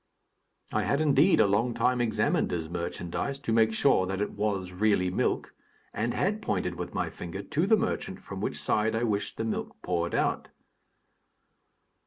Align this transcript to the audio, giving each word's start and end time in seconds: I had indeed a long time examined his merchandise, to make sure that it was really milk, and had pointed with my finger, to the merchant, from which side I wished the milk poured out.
I 0.73 0.81
had 0.81 0.99
indeed 0.99 1.39
a 1.39 1.45
long 1.45 1.75
time 1.75 2.01
examined 2.01 2.49
his 2.49 2.67
merchandise, 2.67 3.37
to 3.37 3.53
make 3.53 3.71
sure 3.71 4.07
that 4.07 4.19
it 4.19 4.31
was 4.31 4.71
really 4.71 5.11
milk, 5.11 5.53
and 5.93 6.15
had 6.15 6.41
pointed 6.41 6.73
with 6.73 6.95
my 6.95 7.11
finger, 7.11 7.43
to 7.43 7.67
the 7.67 7.77
merchant, 7.77 8.19
from 8.23 8.41
which 8.41 8.57
side 8.59 8.95
I 8.95 9.03
wished 9.03 9.37
the 9.37 9.45
milk 9.45 9.79
poured 9.83 10.15
out. 10.15 10.47